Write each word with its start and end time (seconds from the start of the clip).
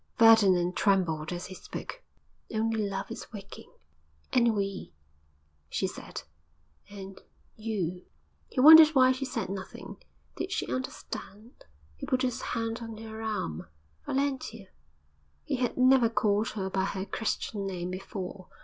Ferdinand 0.17 0.75
trembled 0.75 1.31
as 1.31 1.45
he 1.45 1.53
spoke. 1.53 2.01
'Only 2.51 2.89
Love 2.89 3.11
is 3.11 3.31
waking!' 3.31 3.71
'And 4.33 4.55
we!' 4.55 4.93
she 5.69 5.85
said. 5.85 6.23
'And 6.89 7.21
you!' 7.55 8.05
He 8.49 8.59
wondered 8.59 8.87
why 8.95 9.11
she 9.11 9.25
said 9.25 9.47
nothing. 9.49 9.97
Did 10.37 10.51
she 10.51 10.73
understand? 10.73 11.65
He 11.97 12.07
put 12.07 12.23
his 12.23 12.41
hand 12.41 12.79
on 12.81 12.97
her 12.97 13.21
arm. 13.21 13.67
'Valentia!' 14.07 14.69
He 15.43 15.57
had 15.57 15.77
never 15.77 16.09
called 16.09 16.47
her 16.53 16.67
by 16.71 16.85
her 16.85 17.05
Christian 17.05 17.67
name 17.67 17.91
before. 17.91 18.47